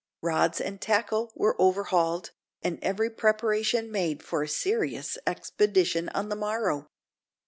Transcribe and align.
Rods 0.23 0.59
and 0.59 0.81
tackle 0.81 1.31
were 1.35 1.55
overhauled, 1.61 2.31
and 2.63 2.79
every 2.81 3.11
preparation 3.11 3.91
made 3.91 4.23
for 4.23 4.41
a 4.41 4.47
serious 4.49 5.15
expedition 5.27 6.09
on 6.15 6.27
the 6.29 6.35
morrow. 6.35 6.87